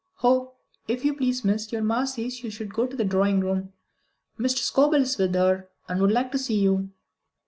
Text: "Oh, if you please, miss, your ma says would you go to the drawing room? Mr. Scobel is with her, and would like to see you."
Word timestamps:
"Oh, 0.23 0.55
if 0.87 1.05
you 1.05 1.13
please, 1.13 1.45
miss, 1.45 1.71
your 1.71 1.83
ma 1.83 2.05
says 2.05 2.41
would 2.41 2.59
you 2.59 2.65
go 2.65 2.87
to 2.87 2.95
the 2.97 3.05
drawing 3.05 3.39
room? 3.41 3.71
Mr. 4.39 4.57
Scobel 4.57 5.01
is 5.03 5.19
with 5.19 5.35
her, 5.35 5.69
and 5.87 6.01
would 6.01 6.11
like 6.11 6.31
to 6.31 6.39
see 6.39 6.57
you." 6.59 6.89